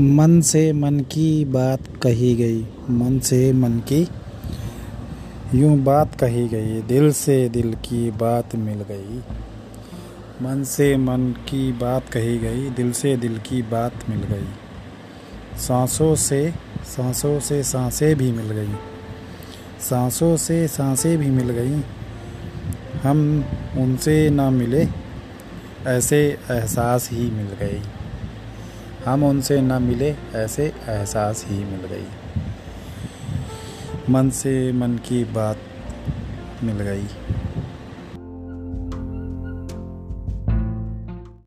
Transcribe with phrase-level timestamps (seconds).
[0.00, 4.08] मन से मन की बात कही गई। मन से मन की
[5.54, 9.18] यूँ बात कही गई। दिल से दिल की बात मिल गई।
[10.42, 14.48] मन से मन की बात कही गई। दिल से दिल की बात मिल गई।
[15.58, 18.72] सांसों से सांसों से साँसें भी मिल गई।
[19.80, 21.80] सांसों से साँसें भी मिल गई।
[23.02, 23.44] हम
[23.76, 24.88] उनसे ना मिले,
[25.86, 27.82] ऐसे एहसास ही मिल गई।
[29.04, 32.06] हम उनसे न मिले, ऐसे एहसास ही मिल गई।
[34.10, 35.58] मन से मन की बात
[36.62, 37.06] मिल गई।